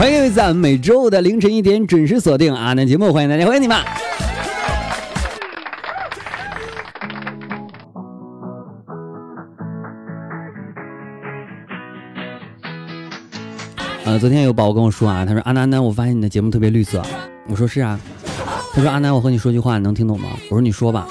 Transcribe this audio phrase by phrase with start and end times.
[0.00, 3.76] 欢迎各位在每周五的凌晨一点准时锁定阿南节目，欢迎大家，欢迎你们。
[14.06, 17.02] 呃，昨天有宝宝跟我说啊，他说阿南南，我发现你的节目特别绿色。
[17.46, 18.00] 我说是啊。
[18.72, 20.30] 他说阿南，我和你说句话，你能听懂吗？
[20.48, 21.06] 我说你说吧。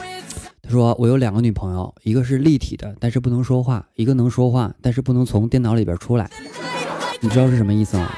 [0.63, 6.27] 他说我有两个女朋友，一个是立体的，但是不能说话；一个能说话，但是不能从电脑里边出来。
[7.19, 8.09] 你知道是什么意思吗？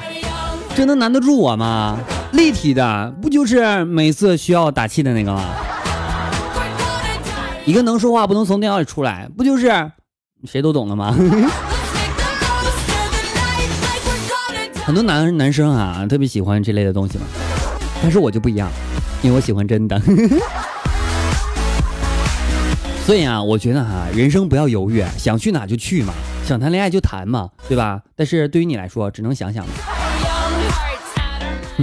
[0.82, 2.00] 这能难得住我吗？
[2.32, 5.46] 立体的不就是每次需要打气的那个吗？
[7.66, 9.92] 一个能说话不能从电脑里出来，不就是
[10.44, 11.16] 谁都懂的吗？
[14.84, 17.26] 很多男男生啊，特别喜欢这类的东西嘛，
[18.02, 18.68] 但是我就不一样。
[19.22, 20.02] 因为我喜欢真的，
[23.06, 26.12] 所以啊，我觉得哈，人生不要犹豫，想去哪就去嘛，
[26.44, 28.02] 想谈恋爱就谈嘛，对吧？
[28.16, 29.70] 但是对于你来说，只能想想了。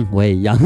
[0.05, 0.59] 哼， 我也一样。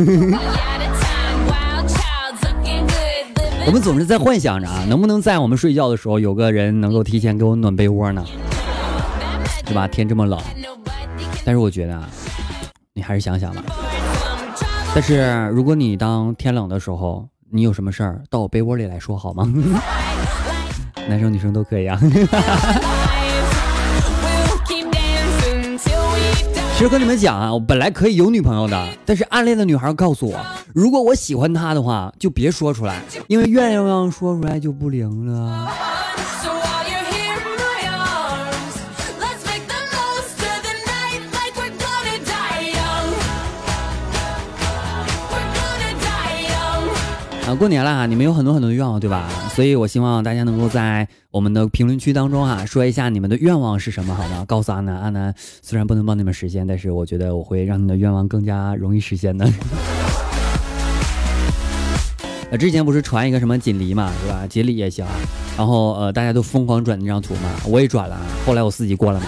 [3.65, 8.25] 我们总是在幻想着啊，能不能在我们睡觉的时候，有个人能够提前给我暖被窝呢？
[9.65, 9.87] 对吧？
[9.87, 10.39] 天这么冷，
[11.45, 12.09] 但是我觉得啊，
[12.93, 13.63] 你还是想想吧。
[14.95, 19.51] 但是如果你当天冷的时候，你有什么事儿到我被窝里来说好吗？
[21.09, 21.99] 男生女生都可以啊。
[26.75, 30.37] 其实跟你们讲啊，我本来可以有女朋友的，但是暗恋的女孩告诉我，
[30.75, 35.71] 如果我喜欢她的话，就别说出来，因为愿望说出来就不灵了。
[47.47, 49.29] 啊，过年了啊，你们有很多很多的愿望，对吧？
[49.55, 54.45] 所以我希望大家能够在我们的评论区当中啊，说一下你们的愿望是什么，好吗？
[54.47, 59.47] 告诉阿南，阿南虽然不能帮你们实现，但是我觉得我会让你的愿望更加容易实现的。
[62.51, 64.47] 呃，之前不是传一个什么锦鲤嘛，是吧？
[64.49, 65.05] 锦鲤也行，
[65.57, 69.27] 然后呃，大家都疯狂转那张图嘛，我也转了，后来我四级过了嘛。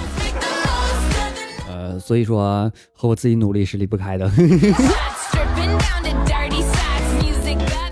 [1.68, 4.30] 呃，所以说和我自己努力是离不开的。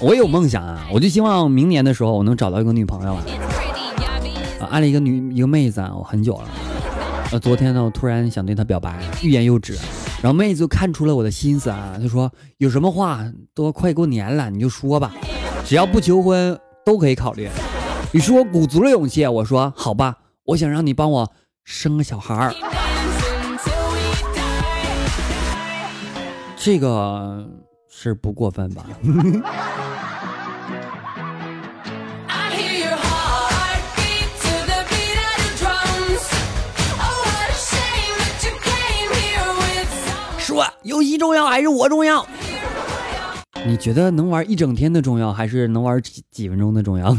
[0.02, 3.22] 我有梦想啊，我就希望明年的时候我能找到一个女朋友啊。
[4.60, 6.48] 啊，爱了一个女一个妹子啊，我很久了。
[7.30, 9.78] 呃，昨天呢，我突然想对她表白，欲言又止。
[10.20, 13.24] 然后妹子就看出了我的心思啊，她说有什么话
[13.54, 15.12] 都快过年了，你就说吧，
[15.64, 17.48] 只要不求婚都可以考虑。
[18.10, 21.32] 于是我鼓足了勇气，我说好吧，我想让你帮我
[21.62, 22.52] 生个小孩儿。
[26.56, 27.46] 这个
[27.88, 28.84] 是不过分吧？
[40.52, 42.26] 说游戏重要还是我重要？
[43.64, 47.08] 你觉得能玩一整天的重要，还是能玩几几分钟的重要？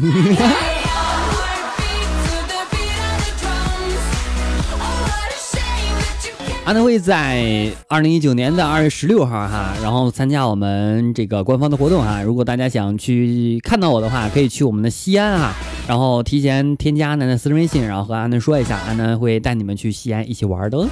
[6.64, 12.22] 安南会在二零一九年的二月十六号哈，然后参加我们这个官方的活动哈。
[12.22, 15.54] 如果大家想去看到我的话，可以去我们的西安哈，
[15.88, 20.88] 然后提前添加安南的私人微信，然后和安南说一下，安南会带你们去西安一起玩的。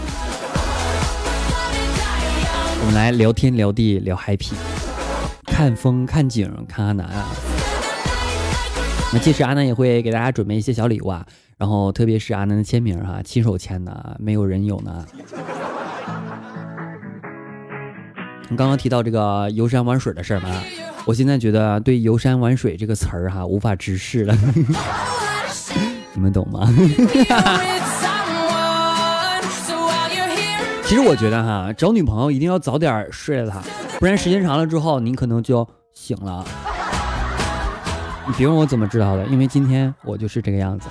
[2.81, 4.53] 我们来聊天聊地聊 happy，
[5.45, 7.27] 看风看景看阿南啊。
[9.13, 11.23] 那届时阿南也会给大家准备一些小礼物啊，
[11.57, 15.05] 然后特别是阿南的签名哈，亲手签的，没有人有呢。
[18.49, 20.63] 你刚刚提到这个游山玩水的事儿嘛，
[21.05, 24.35] 我现在觉得对“游山玩水”这个词儿哈无法直视了，
[26.16, 26.67] 你们懂吗？
[30.91, 33.61] 其实我觉得哈，找女朋友一定要早点睡了她，
[33.97, 36.46] 不然时间长了之后你可能就醒了。
[38.28, 40.90] 你别问我怎么知道的，因为今天我就是这个样子。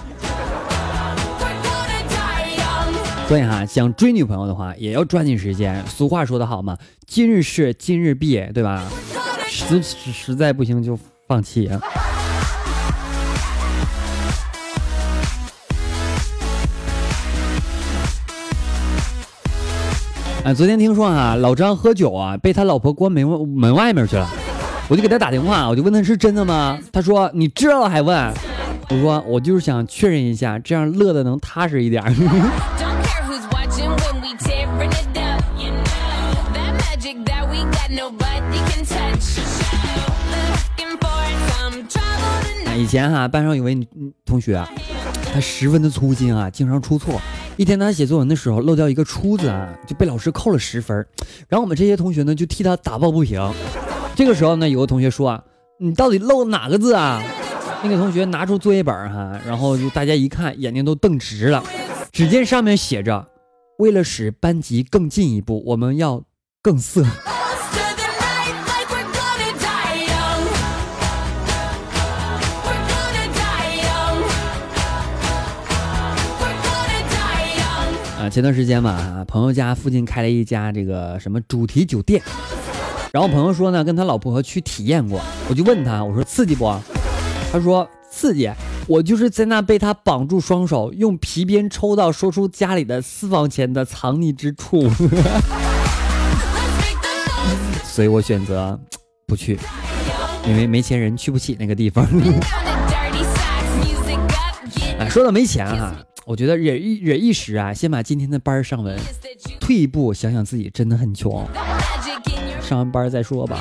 [3.28, 5.84] 所以哈，想追女朋友的话，也要抓紧时间。
[5.86, 8.82] 俗话说得好嘛，今日事今日毕，对吧？
[9.50, 10.98] 实实在不行就
[11.28, 11.70] 放弃。
[20.42, 24.26] 啊，昨天听说啊，老张喝酒啊，被他老婆关门门外面去了。
[24.88, 26.78] 我就给他打电话，我就问他是真的吗？
[26.90, 28.32] 他说你知道了还问？
[28.88, 32.02] 我说我就是想确认一下，这样乐的能踏实一点。
[42.76, 43.86] 以前哈，班上有位女
[44.24, 44.64] 同学，
[45.32, 47.20] 他十分的粗心啊，经常出错。
[47.56, 50.96] 一天他写作文的时候漏掉一个“出”字啊，就被老师扣了十分。
[51.48, 53.40] 然后我们这些同学呢，就替他打抱不平。
[54.16, 55.44] 这个时候呢，有个同学说：“啊，
[55.78, 57.22] 你到底漏哪个字啊？”
[57.82, 61.62] 那个同学拿出作业本哈，然后就大家一看，眼睛都瞪直了。
[62.12, 63.28] 只见上面写着
[63.78, 66.22] ：“为了使班级更进一步，我们要
[66.60, 67.04] 更色。”
[78.20, 82.20] 啊，前段时间吧，朋友家附近开了一家这个什么主题酒店，
[83.12, 85.18] 然后朋友说呢，跟他老婆去体验过，
[85.48, 86.70] 我就问他，我说刺激不？
[87.50, 88.50] 他说刺激，
[88.86, 94.86] 我就是在那被他绑住双手，用皮鞭抽到说出家里的私房钱的藏匿之处，
[97.82, 98.78] 所以我选择
[99.26, 99.58] 不去，
[100.46, 102.06] 因为没钱人去不起那个地方。
[104.98, 105.94] 哎， 说到没钱哈。
[106.26, 108.96] 我觉得忍一忍一时啊，先把今天的班上完，
[109.58, 111.44] 退一步想想自己真的很穷，
[112.62, 113.58] 上完班再说吧。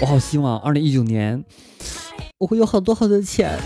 [0.00, 1.44] 我好希望二零一九年
[2.38, 3.58] 我会有好多好多钱，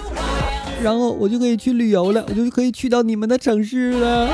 [0.82, 4.28] 然后我就可以去旅游了，我就可以去到你们的城市了。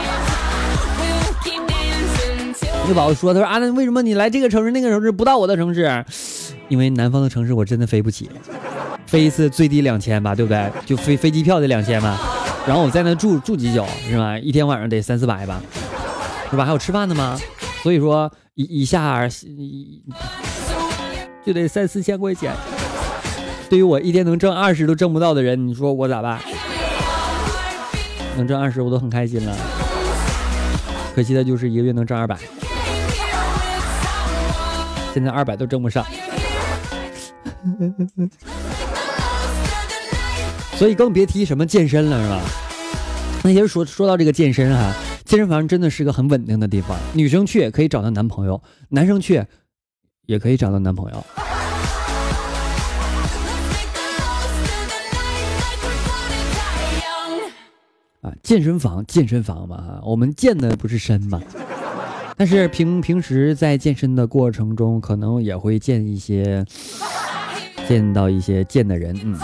[2.88, 6.04] 你宝宝说：“他说啊，那为什么你来这个城市那个城市不到我的城市？
[6.68, 8.28] 因为南方的城市我真的飞不起。”
[9.12, 10.72] 飞一次最低两千吧，对不对？
[10.86, 12.18] 就飞飞机票得两千吧，
[12.66, 14.38] 然后我在那住住几宿是吧？
[14.38, 15.60] 一天晚上得三四百吧，
[16.50, 16.64] 是吧？
[16.64, 17.38] 还有吃饭的吗？
[17.82, 19.28] 所以说一一下
[21.44, 22.54] 就得三四千块钱。
[23.68, 26.40] 对于我一天能挣二十都挣不到的人，你说我咋办？
[28.38, 29.54] 能挣二十我都很开心了，
[31.14, 32.38] 可惜的就是一个月能挣二百，
[35.12, 36.02] 现在二百都挣不上。
[40.82, 42.40] 所以更别提什么健身了，是吧？
[43.44, 44.92] 那些说说到这个健身哈，
[45.24, 49.46] 健身房真的是个很稳定的地方，女生去也可以找到男朋友，男生去
[50.26, 51.24] 也可以找到男朋友。
[58.22, 61.40] 啊，健身房，健身房嘛，我们健的不是身嘛，
[62.36, 66.64] 但是平平时在健身的过程中，可能也会见一些，
[67.86, 69.38] 见到一些健的人，嗯。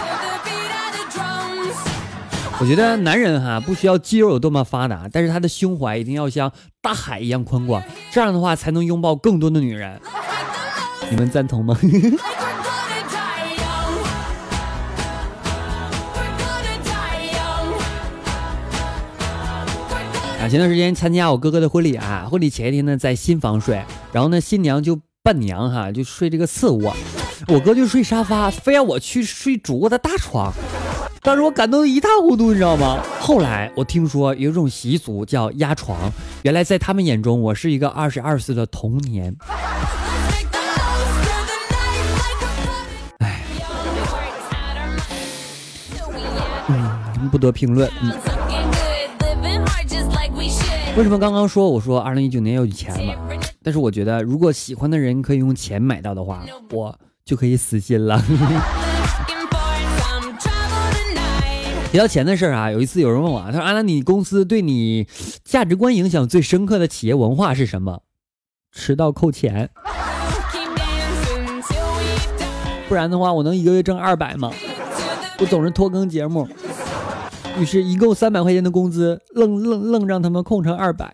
[2.60, 6.52] 我觉得男人哈不需要肌肉有多么发达，但是他的胸怀一定要像
[6.82, 10.00] 大海一样宽广，这样的话才能拥抱更多的女人。
[11.08, 11.78] 你们赞同吗？
[20.40, 26.96] 啊，前段时间参加我哥哥的婚礼啊，婚礼前一天呢在新房睡，然后呢新娘就伴娘哈就睡这个次卧，
[27.46, 30.52] 我哥就睡沙发，非要我去睡主卧的大床。
[31.20, 33.02] 当时我感动的一塌糊涂，你知道吗？
[33.20, 36.10] 后来我听说有一种习俗叫压床，
[36.42, 39.36] 原来在他们眼中我是一个二十二岁的童年。
[43.18, 43.42] 哎，
[46.68, 47.90] 嗯，不得评论。
[50.96, 53.14] 为什么刚刚说我说二零一九年要有钱嘛？
[53.62, 58.22] 但是我觉得如果喜欢的人可以用钱买到的话，我就可以死心了。
[61.90, 65.06] 提到钱的事儿啊，有一次有人问我，他说：“安娜，你公司对你
[65.42, 68.02] 价值观影响最深刻的企业文化是什么？
[68.70, 69.70] 迟到扣钱，
[72.88, 74.52] 不然的话，我能一个月挣二百吗？
[75.38, 76.46] 我总是拖更节目，
[77.58, 81.10] 于是一共三百块钱的工资，愣愣愣让他们空成二百。”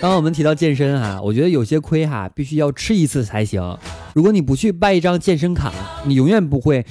[0.00, 3.76] 当我们提到健身哈，我觉得有些亏哈，必须要吃一次才行。
[4.18, 5.72] 如果你不去办一张健身卡，
[6.04, 6.84] 你永远不会，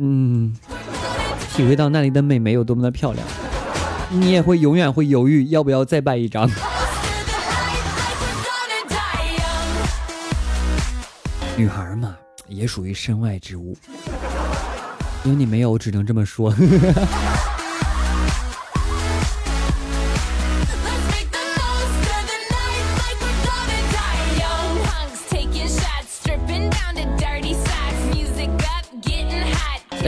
[0.00, 0.52] 嗯，
[1.54, 3.24] 体会到那里的美眉有多么的漂亮。
[4.10, 6.50] 你也会永远会犹豫要不要再办一张。
[11.56, 12.16] 女孩嘛，
[12.48, 13.76] 也属于身外之物。
[15.22, 16.52] 因为你没有，只能这么说。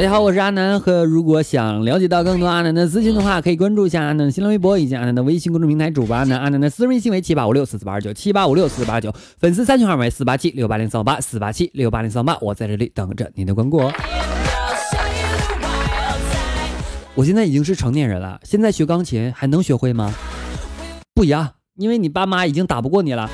[0.01, 0.81] 大家好，我是阿南。
[0.81, 6.41] 和如果想了解到更多阿南的资讯的话，可以关注一下阿南的新浪微博以及阿南的微信公众平台主播阿南。
[6.41, 12.35] 阿南的私人微信为七八五六四四八二九七八五六四八九，粉丝三群号为四八七六八零三五八四八七六八零三五八。
[12.41, 13.77] 我在这里等着您的关注。
[17.15, 20.15] 我现在已经是成年人了，现在学钢琴还能学会吗？
[21.13, 23.29] 不一样，因为你爸妈已经打不过你了。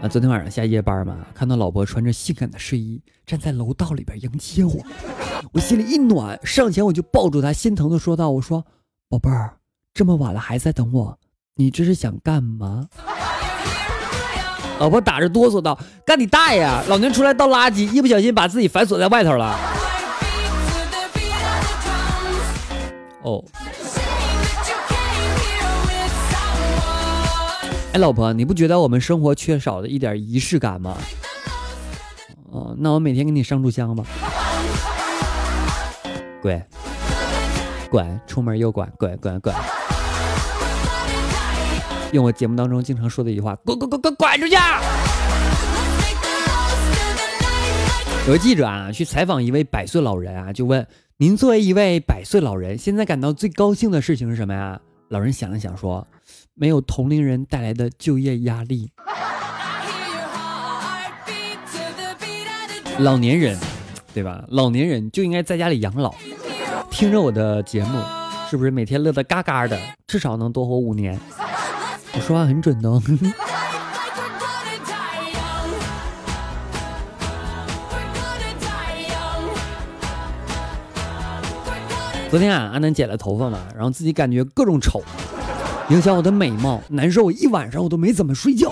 [0.00, 4.72] 啊，昨天晚上下夜班嘛，看到老婆穿着性感的睡衣站在楼道里边迎接我，
[5.52, 8.64] 我心里一暖，上前我就抱住她，心疼的说道：“我说，
[9.08, 9.56] 宝贝儿，
[9.92, 11.18] 这么晚了还在等我，
[11.56, 12.86] 你这是想干嘛？”
[14.78, 15.76] 老婆打着哆嗦道
[16.06, 16.64] ：“干你大爷！
[16.86, 19.58] 老娘出来倒垃圾，一不小心把自己反锁在外头了。”
[23.22, 23.44] 哦。
[27.98, 30.96] 老婆，你不觉得我们生活缺少了一点仪式感吗？
[32.50, 34.04] 哦，那我每天给你上炷香吧。
[36.40, 36.64] 滚，
[37.90, 39.52] 滚，出门右拐，滚滚滚。
[42.12, 44.56] 用我节目当中经常说的一句话，滚滚滚滚滚出去！
[48.28, 50.86] 有记者啊，去采访一位百岁老人啊，就问：
[51.16, 54.80] 您作为一位百岁老人，现在感到最高兴的事情是什么呀？
[55.08, 56.06] 老人想了想说。
[56.60, 58.90] 没有同龄人带来的就业压力，
[62.98, 63.56] 老年人，
[64.12, 64.42] 对吧？
[64.48, 66.12] 老年人就应该在家里养老，
[66.90, 68.02] 听着我的节目，
[68.50, 69.78] 是不是每天乐得嘎嘎的？
[70.08, 71.16] 至少能多活五年。
[72.12, 72.90] 我说话很准的。
[82.28, 85.00] 昨天啊，阿南剪了头发嘛，然后自己感觉各种丑。
[85.90, 88.70] 影响我的美貌，难受我一晚上我都没怎么睡觉，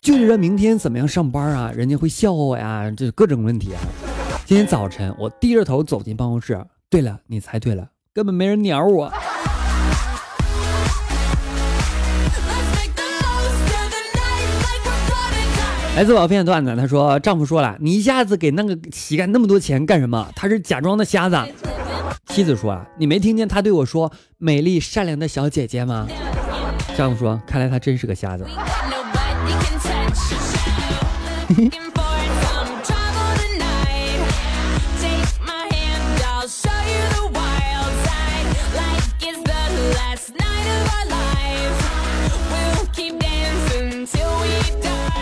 [0.00, 1.70] 就觉得明天怎么样上班啊？
[1.76, 3.80] 人家会笑话我呀，这各种问题啊。
[4.46, 6.58] 今天早晨我低着头走进办公室，
[6.88, 9.12] 对了，你猜对了，根本没人鸟我。
[15.94, 20.26] 来自我片段子，他说丈夫说了，你一下子给那个乞丐那么多钱干什么？
[20.34, 21.36] 他是假装的瞎子。
[22.28, 26.06] 妻子说啊，你没听见他对我说美丽善良的小姐姐吗？
[26.96, 28.46] 丈夫说：“看来他真是个瞎子。”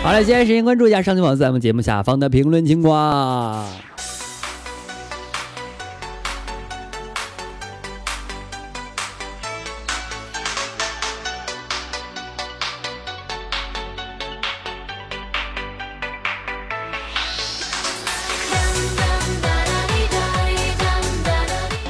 [0.01, 3.67] 好了，现在时间关注一下上期网在我们节目下方的评论情况。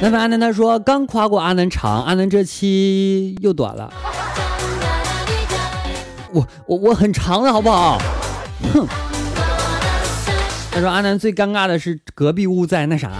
[0.06, 3.92] 那么阿南他说刚夸过阿南长，阿南这期又短了。
[6.32, 7.98] 我我我很长的好不好？
[8.72, 8.86] 哼。
[10.70, 13.10] 他说阿南最尴尬的是隔壁屋在那啥，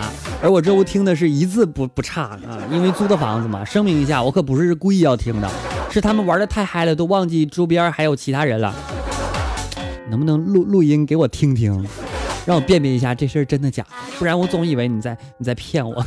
[0.40, 3.64] 而我这屋听的是一字不不差啊，因为租的房子嘛。
[3.64, 5.50] 声明一下，我可不是故意要听的，
[5.90, 8.72] 是他们玩的太嗨了，都忘记周边还有其他人了。
[10.08, 11.84] 能不能录录音给我听听？
[12.46, 15.94] 让我辨别一下这事儿真的假的， 不然我总以为你在你在骗我。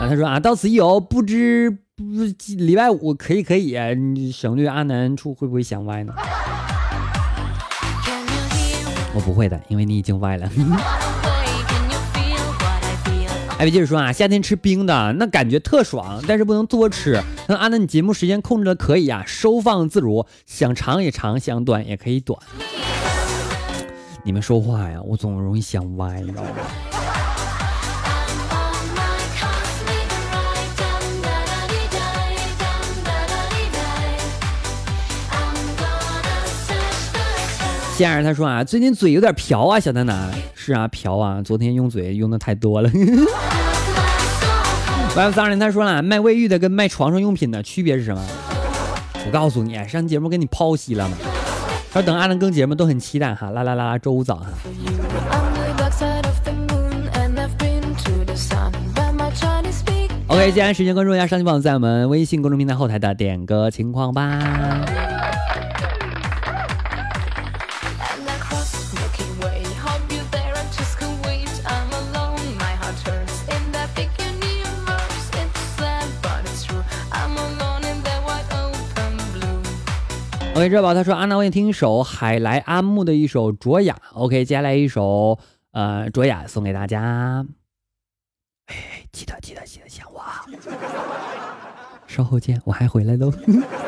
[0.00, 2.04] 啊，他说啊，到此一游，不知不
[2.56, 6.14] 礼拜五可以可以，你省略阿南处会不会想歪呢？
[9.14, 10.48] 我不会的，因为你已经歪了。
[13.58, 17.20] 艾比接着说啊，夏天吃冰的那感觉特爽，但是不能多吃。
[17.48, 22.38] 那阿南，你节目时间控制的可以啊，收放自如，想长也长，想短也可以短。
[24.22, 26.50] 你们说话呀，我总容易想歪，你知道吗？
[37.96, 40.30] 仙儿他说啊，最近嘴有点瓢啊，小蛋蛋。
[40.54, 42.90] 是啊，瓢啊，昨天用嘴用的太多了。
[45.18, 48.24] 完了，脏人他说了，卖卫浴的跟卖床上用品的区别是什么？
[49.26, 51.16] 我告诉你，上期节目给你剖析了嘛。
[51.92, 54.46] 他说等阿能更节目都很期待哈，啦啦啦，周五早哈。
[60.28, 64.38] OK，接下来时间关注一下上期榜在我们微信公众平台后台的点歌情况吧。
[80.58, 83.96] OK，热宝他说阿娜，我想听一首海来阿木的一首卓雅。
[84.14, 85.38] OK，接下来一首
[85.70, 87.46] 呃卓雅送给大家。
[88.66, 88.74] 哎，
[89.12, 90.20] 记得记得记得想我，
[92.08, 93.32] 稍后见，我还回来喽。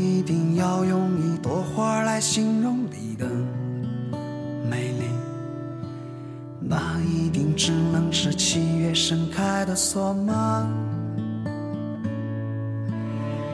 [0.00, 3.26] 一定要用一朵花来形容你的
[4.68, 5.04] 美丽，
[6.58, 10.66] 那一定只能是七月盛开的索玛。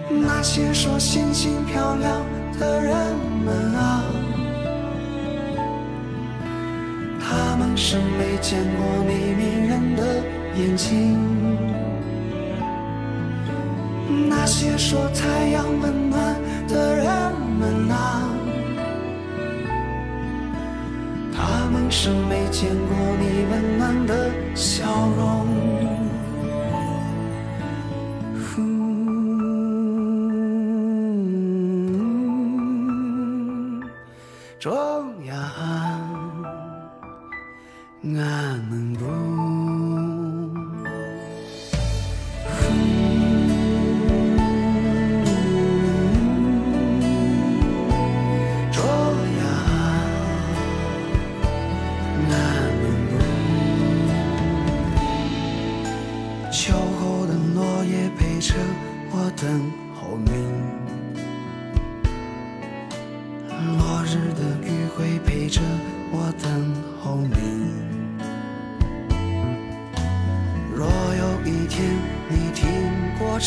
[0.09, 2.21] 那些说星星漂亮
[2.61, 2.95] 的人
[3.45, 4.05] 们啊，
[7.21, 10.23] 他们是没见过你迷人的
[10.57, 11.46] 眼睛。
[14.67, 16.35] 些说太阳温暖
[16.67, 17.07] 的人
[17.61, 18.29] 们啊，
[21.33, 24.85] 他们是没见过你温暖的笑
[25.17, 25.47] 容。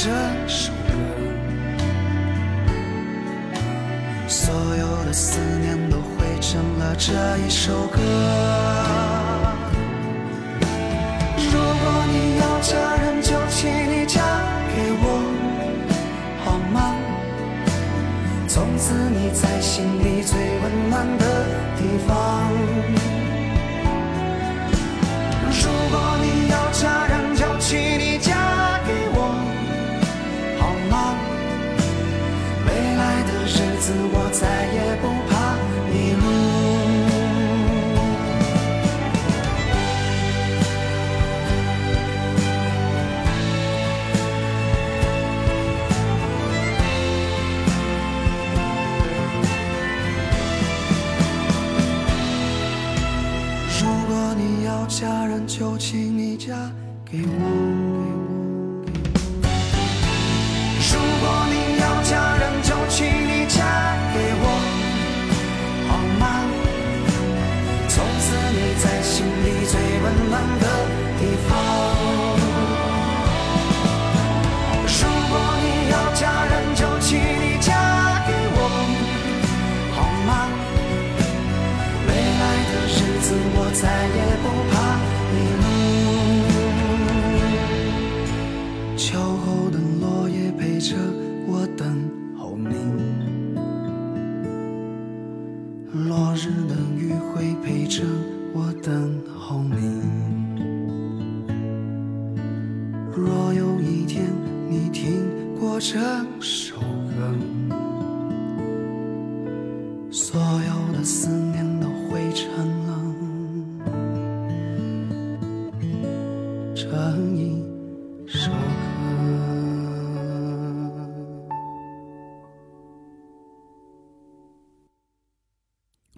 [0.01, 0.09] 这
[0.47, 0.93] 首歌
[4.29, 8.28] 所有的思念都汇成了这一首歌。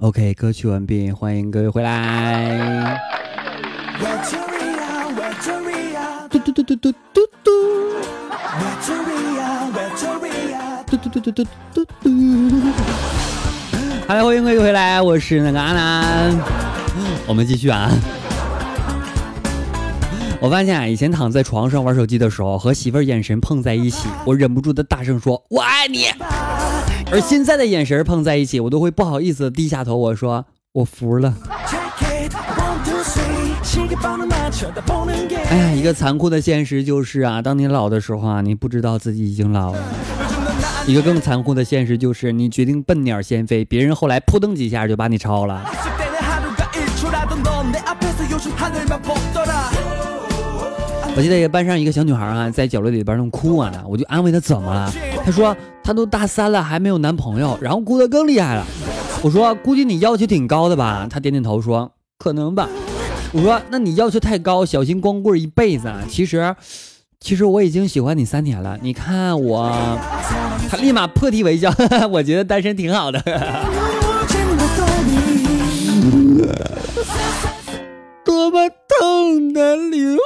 [0.01, 2.99] OK，歌曲完毕，欢迎各位回来。
[6.27, 7.51] 嘟嘟嘟嘟嘟嘟嘟。
[10.87, 12.09] 嘟嘟嘟嘟嘟嘟嘟。
[14.07, 16.35] 好了，欢迎各位回来，我是那个阿南。
[17.27, 17.91] 我们继续啊。
[20.39, 26.07] 我发现啊，以前躺在床上玩手机的时候，和媳妇儿眼神碰在一起，我忍不住的大声说：“我爱你。”
[27.11, 31.33] 而现在的眼神碰在一起，我都会不好意思低下头，我说我服了。
[35.49, 39.79] 哎呀，一个残酷的现实就是啊，当你老的时候啊，你不知道自己已经老了。
[40.87, 45.61] 一个更残酷的现实就是，你决定笨鸟先飞，别人后来扑腾几下就把你超了。
[51.15, 54.91] 我记得一个班上一个小女孩啊，在角落里边那哭啊呢，我就安慰她怎么了？
[55.23, 58.65] 她说她都大三了还没有男朋友，然后哭得更厉害了。
[59.21, 61.05] 我说估计你要求挺高的吧？
[61.09, 62.67] 她点点头说可能吧。
[63.33, 65.87] 我说那你要求太高，小心光棍一辈子。
[65.89, 66.01] 啊。
[66.09, 66.55] 其实，
[67.19, 68.79] 其实我已经喜欢你三年了。
[68.81, 69.69] 你看我，
[70.69, 71.71] 她立马破涕为笑。
[72.09, 73.21] 我觉得单身挺好的。
[78.23, 80.19] 多么痛的领悟！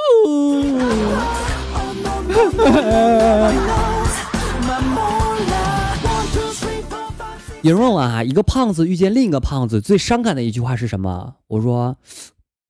[7.62, 11.34] 有人问我啊，一个胖子遇见另一个胖子，最伤感的一句话是什么？
[11.48, 11.96] 我说，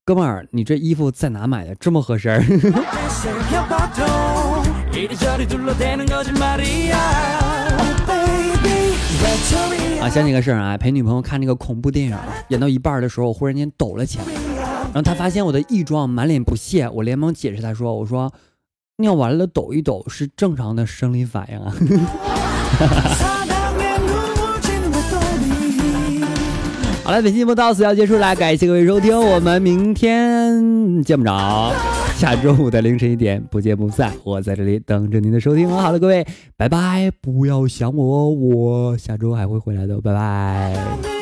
[0.04, 1.74] 哥们儿，你这衣服在哪买的？
[1.74, 2.40] 这么合身？
[10.00, 12.16] 啊，想起个事儿啊，陪女朋友看那个恐怖电影，
[12.48, 14.24] 演到一半的时候，忽然间抖了起来，
[14.92, 18.32] 然后她发现我的异状，满脸不屑，我连忙解释她说，我说，
[18.98, 21.74] 尿完了抖一抖是正常的生理反应啊。
[27.04, 31.72] 好了，本期节目到此要结束了，感谢各位收听，我们明天见不着，
[32.16, 35.76] 下周五的凌晨一点不见不散，我在这里等着您的收听哦。
[35.76, 41.15] 好了，各位，拜拜，不要想我，我下周还会回来的，拜拜。